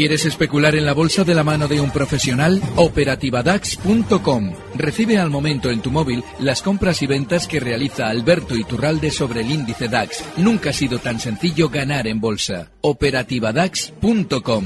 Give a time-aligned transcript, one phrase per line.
[0.00, 2.62] ¿Quieres especular en la bolsa de la mano de un profesional?
[2.76, 4.54] Operativadax.com.
[4.74, 9.42] Recibe al momento en tu móvil las compras y ventas que realiza Alberto Iturralde sobre
[9.42, 10.24] el índice DAX.
[10.38, 12.70] Nunca ha sido tan sencillo ganar en bolsa.
[12.80, 14.64] Operativadax.com.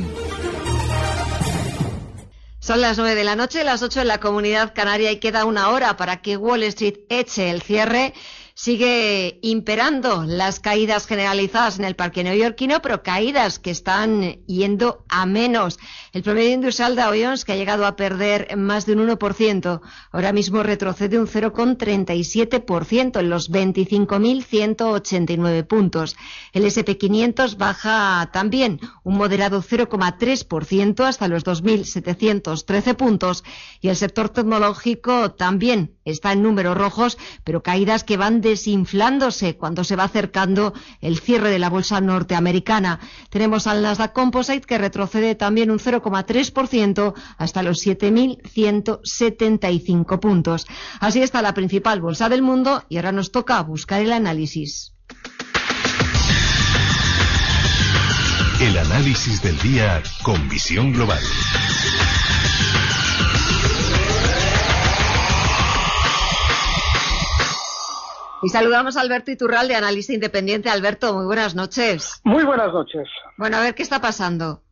[2.61, 5.71] Son las nueve de la noche, las ocho en la comunidad canaria y queda una
[5.71, 8.15] hora para que Wall Street eche el cierre
[8.57, 15.27] sigue imperando las caídas generalizadas en el parque neoyorquino, pero caídas que están yendo a
[15.27, 15.81] menos.
[16.13, 19.81] El promedio industrial de Jones, que ha llegado a perder más de un 1%,
[20.13, 26.15] ahora mismo retrocede un 0,37% en los 25.189 puntos.
[26.53, 33.43] El SP500 baja también un moderado 0,3% hasta los 2.713 puntos
[33.81, 39.83] y el sector tecnológico también está en números rojos, pero caídas que van desinflándose cuando
[39.83, 43.01] se va acercando el cierre de la bolsa norteamericana.
[43.31, 50.69] Tenemos al Nasdaq Composite que retrocede también un 0,3% hasta los 7.175 puntos.
[51.01, 54.93] Así está la principal bolsa del mundo y ahora nos toca buscar el análisis.
[58.61, 61.19] El análisis del día con visión global.
[68.45, 70.69] Y saludamos a Alberto Iturral analista independiente.
[70.69, 72.21] Alberto, muy buenas noches.
[72.25, 73.09] Muy buenas noches.
[73.39, 74.64] Bueno, a ver qué está pasando.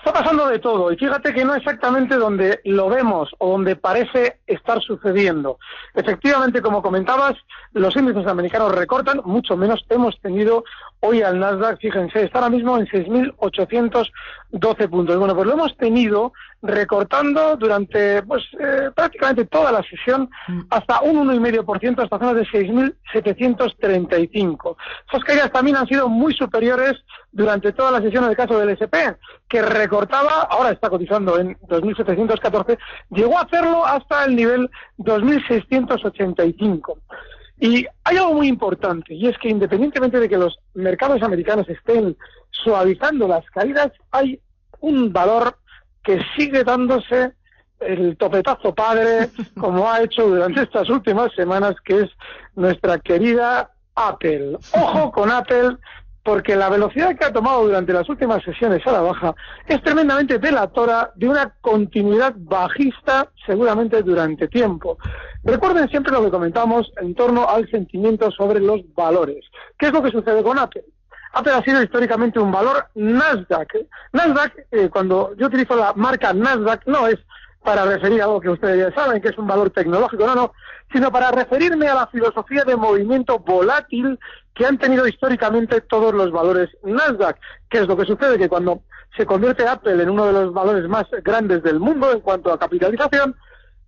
[0.00, 4.38] Está pasando de todo y fíjate que no exactamente donde lo vemos o donde parece
[4.46, 5.58] estar sucediendo.
[5.94, 7.34] Efectivamente, como comentabas,
[7.72, 10.64] los índices americanos recortan, mucho menos hemos tenido
[11.00, 15.18] hoy al Nasdaq, fíjense, está ahora mismo en 6.812 puntos.
[15.18, 20.60] Bueno, pues lo hemos tenido recortando durante pues eh, prácticamente toda la sesión mm.
[20.70, 24.76] hasta un 1,5% hasta zonas de 6.735.
[25.08, 26.96] Esas caídas también han sido muy superiores
[27.32, 28.96] durante toda la sesión en el caso del SP,
[29.48, 32.78] que recortaba, ahora está cotizando en 2.714,
[33.10, 36.98] llegó a hacerlo hasta el nivel 2.685.
[37.60, 42.16] Y hay algo muy importante, y es que independientemente de que los mercados americanos estén
[42.50, 44.40] suavizando las caídas, hay
[44.80, 45.56] un valor
[46.02, 47.34] que sigue dándose
[47.80, 52.10] el topetazo padre, como ha hecho durante estas últimas semanas, que es
[52.54, 54.56] nuestra querida Apple.
[54.72, 55.76] Ojo con Apple,
[56.22, 59.34] porque la velocidad que ha tomado durante las últimas sesiones a la baja
[59.66, 64.98] es tremendamente delatora de una continuidad bajista seguramente durante tiempo.
[65.42, 69.44] Recuerden siempre lo que comentamos en torno al sentimiento sobre los valores.
[69.78, 70.84] ¿Qué es lo que sucede con Apple?
[71.32, 73.86] Apple ha sido históricamente un valor Nasdaq.
[74.12, 77.18] Nasdaq, eh, cuando yo utilizo la marca Nasdaq, no es
[77.62, 80.52] para referir a algo que ustedes ya saben, que es un valor tecnológico, no, no,
[80.92, 84.18] sino para referirme a la filosofía de movimiento volátil
[84.54, 87.38] que han tenido históricamente todos los valores Nasdaq.
[87.68, 88.38] ¿Qué es lo que sucede?
[88.38, 88.82] Que cuando
[89.16, 92.58] se convierte Apple en uno de los valores más grandes del mundo en cuanto a
[92.58, 93.36] capitalización,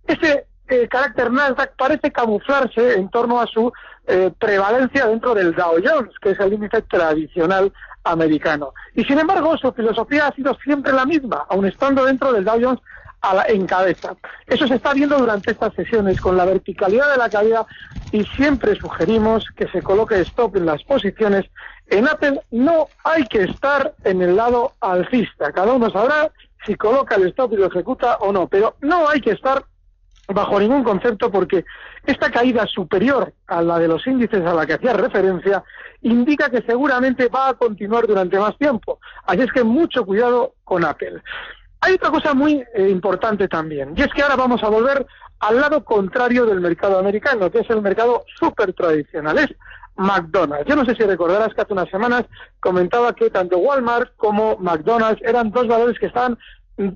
[0.07, 3.71] ese eh, carácter Nasdaq parece camuflarse en torno a su
[4.07, 7.71] eh, prevalencia dentro del Dow Jones, que es el índice tradicional
[8.03, 8.73] americano.
[8.95, 12.59] Y sin embargo, su filosofía ha sido siempre la misma, aun estando dentro del Dow
[12.61, 12.79] Jones
[13.47, 14.15] en cabeza.
[14.47, 17.65] Eso se está viendo durante estas sesiones con la verticalidad de la caída
[18.11, 21.45] y siempre sugerimos que se coloque stop en las posiciones.
[21.87, 25.51] En Apple no hay que estar en el lado alcista.
[25.51, 26.31] Cada uno sabrá
[26.65, 29.63] si coloca el stop y lo ejecuta o no, pero no hay que estar
[30.27, 31.65] bajo ningún concepto porque
[32.05, 35.63] esta caída superior a la de los índices a la que hacía referencia
[36.01, 38.99] indica que seguramente va a continuar durante más tiempo.
[39.25, 41.21] Así es que mucho cuidado con Apple.
[41.85, 45.05] Hay otra cosa muy eh, importante también, y es que ahora vamos a volver
[45.39, 49.53] al lado contrario del mercado americano, que es el mercado súper tradicional, es
[49.97, 50.65] McDonald's.
[50.65, 52.23] Yo no sé si recordarás que hace unas semanas
[52.61, 56.37] comentaba que tanto Walmart como McDonald's eran dos valores que estaban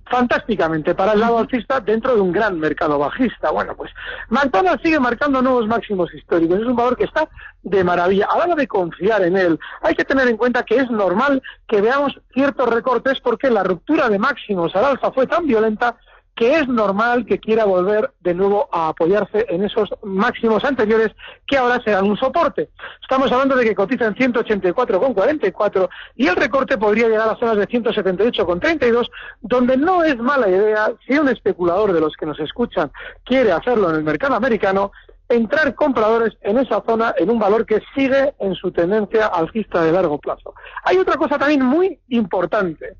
[0.09, 3.51] fantásticamente para el lado alcista dentro de un gran mercado bajista.
[3.51, 3.91] Bueno, pues
[4.29, 6.59] McDonald's sigue marcando nuevos máximos históricos.
[6.59, 7.29] Es un valor que está
[7.61, 8.27] de maravilla.
[8.31, 11.41] A la hora de confiar en él, hay que tener en cuenta que es normal
[11.67, 15.95] que veamos ciertos recortes porque la ruptura de máximos al alza fue tan violenta
[16.37, 21.09] que es normal que quiera volver de nuevo a apoyarse en esos máximos anteriores
[21.47, 22.69] que ahora serán un soporte.
[23.01, 27.67] Estamos hablando de que cotiza en 184,44 y el recorte podría llegar a zonas de
[27.67, 29.09] 178,32,
[29.41, 32.91] donde no es mala idea si un especulador de los que nos escuchan
[33.25, 34.91] quiere hacerlo en el mercado americano,
[35.29, 39.91] entrar compradores en esa zona en un valor que sigue en su tendencia alcista de
[39.91, 40.53] largo plazo.
[40.83, 42.95] Hay otra cosa también muy importante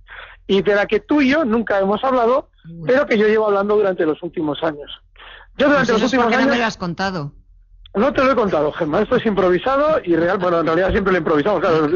[0.47, 2.49] y de la que tú y yo nunca hemos hablado,
[2.85, 4.91] pero que yo llevo hablando durante los últimos años.
[5.57, 6.45] Yo durante pues los últimos años.
[6.45, 7.33] no me lo has contado.
[7.95, 9.01] No te lo he contado, Gemma.
[9.01, 10.37] Esto es improvisado y real.
[10.37, 11.61] Bueno, en realidad siempre lo improvisamos.
[11.61, 11.87] Claro,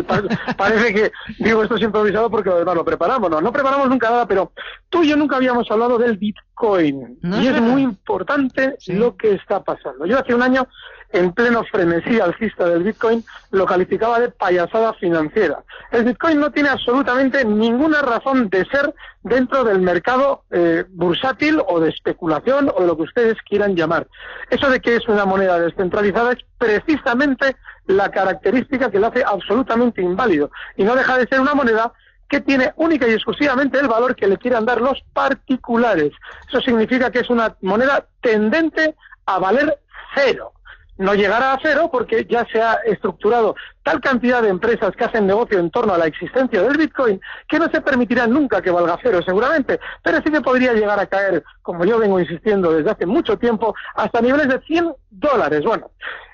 [0.58, 3.30] parece que digo esto es improvisado porque además lo preparamos.
[3.30, 4.52] No, no preparamos nunca nada, pero
[4.90, 7.20] tú y yo nunca habíamos hablado del Bitcoin.
[7.22, 10.08] y es muy importante lo que está pasando.
[10.08, 10.68] Yo hace un año
[11.14, 15.64] en pleno frenesí alcista del Bitcoin, lo calificaba de payasada financiera.
[15.92, 18.94] El Bitcoin no tiene absolutamente ninguna razón de ser
[19.24, 24.08] dentro del mercado eh, bursátil o de especulación o de lo que ustedes quieran llamar.
[24.50, 27.56] Eso de que es una moneda descentralizada es precisamente
[27.88, 31.94] la característica que lo hace absolutamente inválido y no deja de ser una moneda
[32.30, 36.14] que tiene única y exclusivamente el valor que le quieran dar los particulares.
[36.48, 39.78] Eso significa que es una moneda tendente a valer
[40.16, 40.54] cero
[40.98, 45.26] no llegará a cero porque ya se ha estructurado tal cantidad de empresas que hacen
[45.26, 49.00] negocio en torno a la existencia del Bitcoin que no se permitirá nunca que valga
[49.02, 53.06] cero seguramente, pero sí que podría llegar a caer, como yo vengo insistiendo desde hace
[53.06, 55.64] mucho tiempo, hasta niveles de 100 dólares.
[55.64, 55.92] Bueno,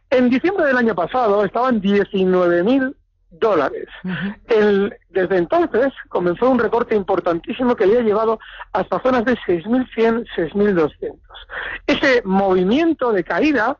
[0.09, 2.95] en diciembre del año pasado estaban 19.000
[3.29, 3.87] dólares.
[5.09, 8.39] desde entonces comenzó un recorte importantísimo que le ha llevado
[8.73, 11.19] hasta zonas de 6.100, 6.200.
[11.87, 13.77] Ese movimiento de caída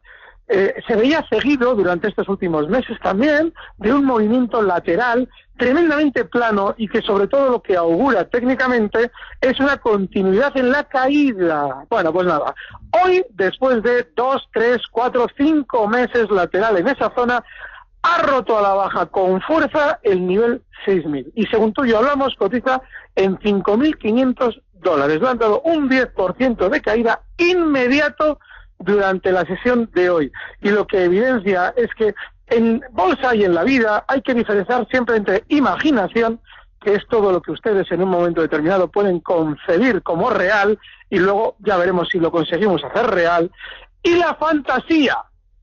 [0.49, 5.27] eh, se veía seguido durante estos últimos meses también de un movimiento lateral
[5.57, 9.11] tremendamente plano y que sobre todo lo que augura técnicamente
[9.41, 11.85] es una continuidad en la caída.
[11.89, 12.55] Bueno, pues nada,
[13.03, 17.43] hoy después de dos, tres, cuatro, cinco meses lateral en esa zona,
[18.03, 21.97] ha roto a la baja con fuerza el nivel 6.000 y según tú y yo
[21.97, 22.81] hablamos cotiza
[23.15, 25.19] en 5.500 dólares.
[25.19, 28.39] Le han dado un 10% de caída inmediato
[28.79, 30.31] durante la sesión de hoy.
[30.61, 32.13] Y lo que evidencia es que
[32.47, 36.39] en bolsa y en la vida hay que diferenciar siempre entre imaginación,
[36.81, 40.79] que es todo lo que ustedes en un momento determinado pueden concebir como real,
[41.09, 43.51] y luego ya veremos si lo conseguimos hacer real,
[44.03, 45.17] y la fantasía,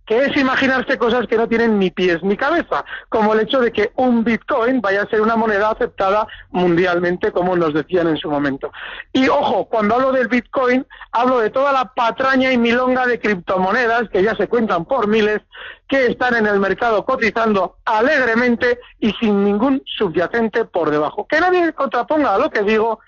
[0.07, 3.73] que es imaginarse cosas que no tienen ni pies ni cabeza, como el hecho de
[3.73, 8.31] que un Bitcoin vaya a ser una moneda aceptada mundialmente, como nos decían en su
[8.31, 8.71] momento.
[9.13, 14.09] Y ojo, cuando hablo del Bitcoin, hablo de toda la patraña y milonga de criptomonedas,
[14.11, 15.41] que ya se cuentan por miles,
[15.89, 21.27] que están en el mercado cotizando alegremente y sin ningún subyacente por debajo.
[21.27, 23.01] Que nadie contraponga a lo que digo,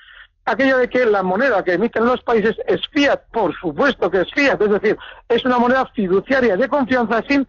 [0.46, 4.32] aquello de que la moneda que emiten los países es fiat, por supuesto que es
[4.32, 4.96] fiat, es decir,
[5.28, 7.46] es una moneda fiduciaria de confianza sin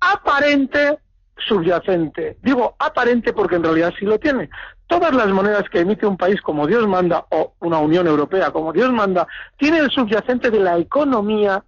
[0.00, 0.98] aparente
[1.38, 2.36] subyacente.
[2.42, 4.50] Digo aparente porque en realidad sí lo tiene.
[4.86, 8.72] Todas las monedas que emite un país como Dios manda, o una Unión Europea como
[8.72, 9.26] Dios manda,
[9.56, 11.64] tienen el subyacente de la economía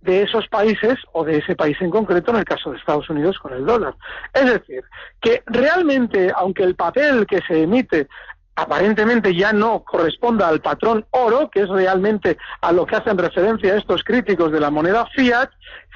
[0.00, 3.38] de esos países o de ese país en concreto, en el caso de Estados Unidos
[3.38, 3.94] con el dólar.
[4.32, 4.82] Es decir,
[5.20, 8.08] que realmente, aunque el papel que se emite
[8.54, 13.76] aparentemente ya no corresponda al patrón oro, que es realmente a lo que hacen referencia
[13.76, 15.50] estos críticos de la moneda fiat,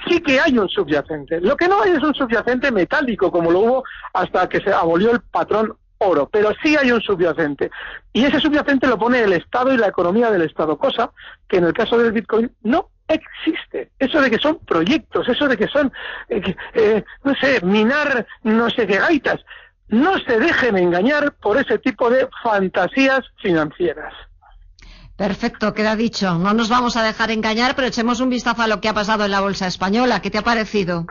[0.09, 1.41] sí que hay un subyacente.
[1.41, 5.13] Lo que no hay es un subyacente metálico, como lo hubo hasta que se abolió
[5.13, 7.71] el patrón oro, pero sí hay un subyacente.
[8.13, 11.11] Y ese subyacente lo pone el Estado y la economía del Estado, cosa
[11.49, 13.91] que en el caso del Bitcoin no existe.
[13.99, 15.93] Eso de que son proyectos, eso de que son,
[16.29, 19.41] eh, eh, no sé, minar no sé qué gaitas
[19.89, 24.13] no se dejen engañar por ese tipo de fantasías financieras.
[25.17, 26.35] Perfecto, queda dicho.
[26.35, 29.25] No nos vamos a dejar engañar, pero echemos un vistazo a lo que ha pasado
[29.25, 30.21] en la bolsa española.
[30.21, 31.07] ¿Qué te ha parecido?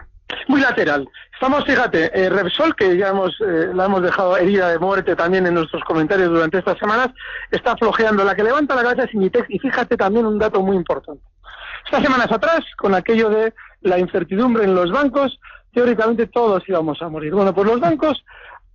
[0.47, 1.07] Muy lateral.
[1.33, 5.47] Estamos, fíjate, eh, Repsol, que ya hemos, eh, la hemos dejado herida de muerte también
[5.47, 7.09] en nuestros comentarios durante estas semanas,
[7.51, 8.23] está flojeando.
[8.23, 11.23] La que levanta la cabeza es Inditex y fíjate también un dato muy importante.
[11.85, 15.39] Estas semanas atrás, con aquello de la incertidumbre en los bancos,
[15.73, 17.33] teóricamente todos íbamos a morir.
[17.33, 18.23] Bueno, pues los bancos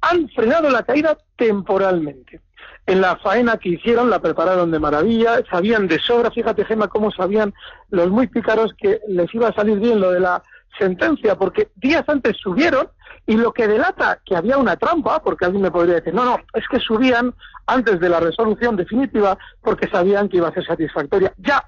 [0.00, 2.40] han frenado la caída temporalmente.
[2.86, 7.10] En la faena que hicieron la prepararon de maravilla, sabían de sobra, fíjate Gema cómo
[7.10, 7.54] sabían
[7.90, 10.42] los muy pícaros que les iba a salir bien lo de la
[10.78, 12.88] sentencia, porque días antes subieron
[13.26, 16.38] y lo que delata que había una trampa, porque alguien me podría decir, no, no,
[16.54, 17.34] es que subían
[17.66, 21.32] antes de la resolución definitiva porque sabían que iba a ser satisfactoria.
[21.38, 21.62] Ya,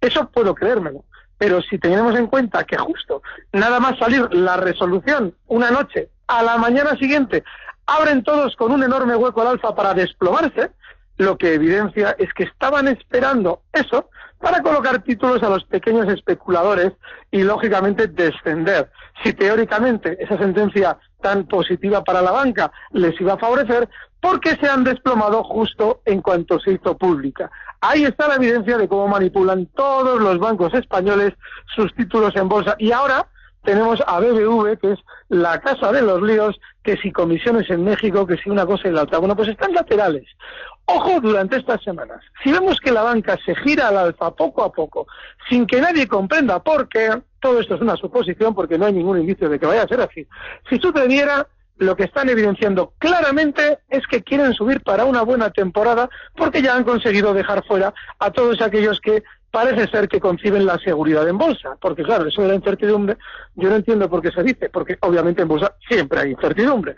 [0.00, 1.04] eso puedo creérmelo.
[1.38, 6.42] Pero si tenemos en cuenta que justo nada más salir la resolución una noche, a
[6.42, 7.42] la mañana siguiente
[7.88, 10.70] abren todos con un enorme hueco al alfa para desplomarse,
[11.16, 16.92] lo que evidencia es que estaban esperando eso para colocar títulos a los pequeños especuladores
[17.30, 18.90] y, lógicamente, descender.
[19.24, 23.88] Si teóricamente esa sentencia tan positiva para la banca les iba a favorecer,
[24.20, 27.50] ¿por qué se han desplomado justo en cuanto se hizo pública?
[27.80, 31.32] Ahí está la evidencia de cómo manipulan todos los bancos españoles
[31.74, 32.76] sus títulos en bolsa.
[32.78, 33.26] Y ahora
[33.68, 34.98] tenemos a BBV, que es
[35.28, 38.92] la casa de los líos, que si comisiones en México, que si una cosa y
[38.92, 39.18] la otra.
[39.18, 40.24] Bueno, pues están laterales.
[40.86, 42.22] Ojo durante estas semanas.
[42.42, 45.06] Si vemos que la banca se gira al alza poco a poco,
[45.50, 47.10] sin que nadie comprenda por qué,
[47.40, 50.00] todo esto es una suposición porque no hay ningún indicio de que vaya a ser
[50.00, 50.26] así.
[50.70, 51.46] Si sucediera,
[51.76, 56.74] lo que están evidenciando claramente es que quieren subir para una buena temporada porque ya
[56.74, 61.38] han conseguido dejar fuera a todos aquellos que parece ser que conciben la seguridad en
[61.38, 61.76] bolsa.
[61.80, 63.16] Porque claro, eso de la incertidumbre,
[63.54, 66.96] yo no entiendo por qué se dice, porque obviamente en bolsa siempre hay incertidumbre.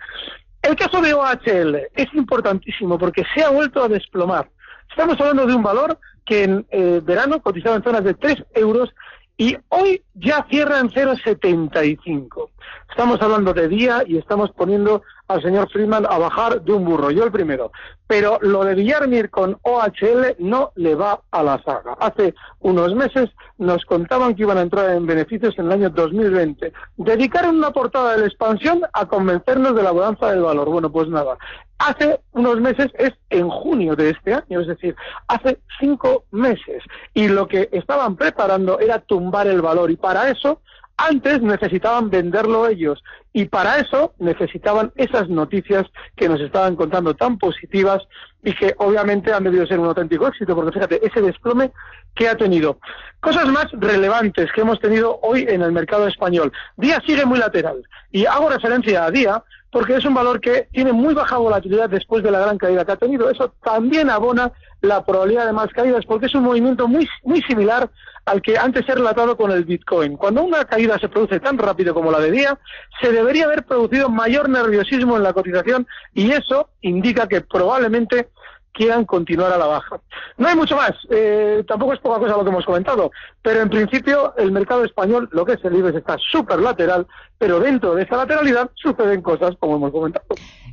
[0.63, 4.49] El caso de OHL es importantísimo porque se ha vuelto a desplomar.
[4.91, 8.91] Estamos hablando de un valor que en eh, verano cotizaba en zonas de 3 euros
[9.37, 12.51] y hoy ya cierra en 0,75.
[12.91, 17.11] Estamos hablando de día y estamos poniendo al señor Friedman a bajar de un burro,
[17.13, 17.71] yo el primero.
[18.09, 21.93] Pero lo de Villarmir con OHL no le va a la saga.
[22.01, 26.73] Hace unos meses nos contaban que iban a entrar en beneficios en el año 2020.
[26.97, 30.69] Dedicaron una portada de la expansión a convencernos de la bonanza del valor.
[30.69, 31.39] Bueno, pues nada.
[31.79, 34.97] Hace unos meses es en junio de este año, es decir,
[35.29, 36.83] hace cinco meses.
[37.15, 39.93] Y lo que estaban preparando era tumbar el valor.
[39.93, 40.61] Y para eso
[41.09, 43.03] antes necesitaban venderlo ellos
[43.33, 48.03] y para eso necesitaban esas noticias que nos estaban contando tan positivas
[48.43, 51.73] y que obviamente han debido ser un auténtico éxito, porque fíjate, ese desplome
[52.15, 52.79] que ha tenido.
[53.21, 56.53] Cosas más relevantes que hemos tenido hoy en el mercado español.
[56.77, 60.93] Día sigue muy lateral y hago referencia a Día porque es un valor que tiene
[60.93, 63.31] muy baja volatilidad después de la gran caída que ha tenido.
[63.31, 67.91] Eso también abona la probabilidad de más caídas porque es un movimiento muy, muy similar
[68.25, 70.17] al que antes he relatado con el Bitcoin.
[70.17, 72.59] Cuando una caída se produce tan rápido como la de día,
[73.01, 78.29] se debería haber producido mayor nerviosismo en la cotización y eso indica que probablemente
[78.73, 80.01] quieran continuar a la baja.
[80.37, 83.11] No hay mucho más, eh, tampoco es poca cosa lo que hemos comentado,
[83.43, 87.07] pero en principio el mercado español, lo que es el IBEX, está súper lateral,
[87.39, 90.27] pero dentro de esa lateralidad suceden cosas como hemos comentado.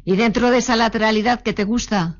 [0.06, 2.18] ¿Y dentro de esa lateralidad qué te gusta?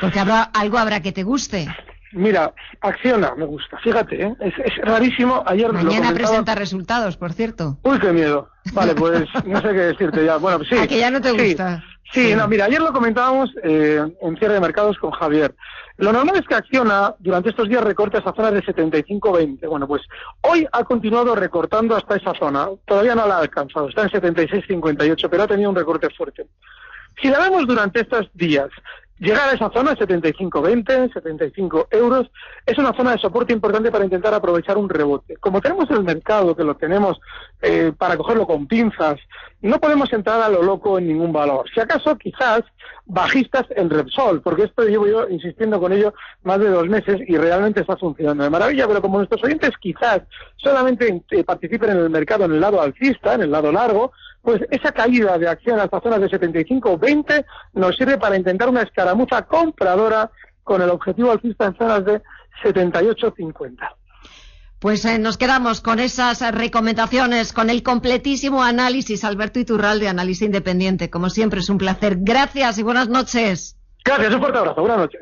[0.00, 1.68] Porque habrá, algo habrá que te guste.
[2.12, 4.34] Mira, Acciona me gusta, fíjate, ¿eh?
[4.40, 5.44] es, rarísimo.
[5.46, 7.78] Ayer Mañana presenta resultados, por cierto.
[7.82, 8.48] Uy, qué miedo.
[8.72, 10.36] Vale, pues no sé qué decirte ya.
[10.36, 10.76] Bueno, sí.
[10.78, 11.84] ¿A que ya no te gusta?
[12.12, 15.54] Sí, no, mira, ayer lo comentábamos eh, en cierre de mercados con Javier.
[15.96, 19.68] Lo normal es que Acciona durante estos días recorte esa zona de 75-20.
[19.68, 20.02] Bueno, pues
[20.40, 22.68] hoy ha continuado recortando hasta esa zona.
[22.84, 26.46] Todavía no la ha alcanzado, está en 76-58, pero ha tenido un recorte fuerte.
[27.20, 28.70] Si la vemos durante estos días
[29.20, 32.30] Llegar a esa zona, 75-20, 75 euros,
[32.64, 35.36] es una zona de soporte importante para intentar aprovechar un rebote.
[35.36, 37.20] Como tenemos el mercado, que lo tenemos
[37.60, 39.20] eh, para cogerlo con pinzas,
[39.60, 41.66] no podemos entrar a lo loco en ningún valor.
[41.74, 42.62] Si acaso, quizás,
[43.04, 47.36] bajistas en Repsol, porque esto llevo yo insistiendo con ello más de dos meses y
[47.36, 50.22] realmente está funcionando de maravilla, pero como nuestros oyentes quizás
[50.56, 54.60] solamente eh, participen en el mercado en el lado alcista, en el lado largo, pues
[54.70, 57.44] esa caída de acción hasta zonas de 75-20
[57.74, 60.30] nos sirve para intentar una escaramuza compradora
[60.64, 62.22] con el objetivo alcista en zonas de
[62.64, 63.76] 78-50.
[64.78, 69.24] Pues eh, nos quedamos con esas recomendaciones, con el completísimo análisis.
[69.24, 71.10] Alberto Iturralde, Análisis Independiente.
[71.10, 72.16] Como siempre, es un placer.
[72.20, 73.76] Gracias y buenas noches.
[74.02, 74.80] Gracias, un fuerte abrazo.
[74.80, 75.20] Buenas noches.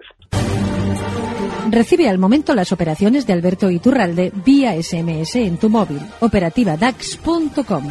[1.70, 6.00] Recibe al momento las operaciones de Alberto Iturralde vía SMS en tu móvil.
[6.20, 7.88] Operativa DAX.com.